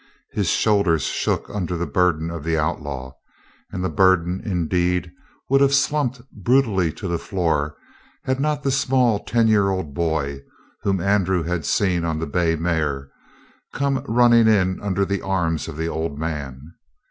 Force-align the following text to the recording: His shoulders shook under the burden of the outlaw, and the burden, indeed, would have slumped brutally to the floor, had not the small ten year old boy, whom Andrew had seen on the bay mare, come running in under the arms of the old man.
His 0.31 0.47
shoulders 0.49 1.03
shook 1.03 1.47
under 1.53 1.77
the 1.77 1.85
burden 1.85 2.31
of 2.31 2.43
the 2.43 2.57
outlaw, 2.57 3.11
and 3.71 3.83
the 3.83 3.87
burden, 3.89 4.41
indeed, 4.43 5.11
would 5.47 5.61
have 5.61 5.75
slumped 5.75 6.19
brutally 6.31 6.91
to 6.93 7.07
the 7.07 7.19
floor, 7.19 7.75
had 8.23 8.39
not 8.39 8.63
the 8.63 8.71
small 8.71 9.19
ten 9.23 9.47
year 9.47 9.69
old 9.69 9.93
boy, 9.93 10.41
whom 10.81 10.99
Andrew 11.01 11.43
had 11.43 11.65
seen 11.65 12.03
on 12.03 12.17
the 12.17 12.25
bay 12.25 12.55
mare, 12.55 13.11
come 13.75 14.03
running 14.07 14.47
in 14.47 14.81
under 14.81 15.05
the 15.05 15.21
arms 15.21 15.67
of 15.67 15.77
the 15.77 15.87
old 15.87 16.17
man. 16.17 16.73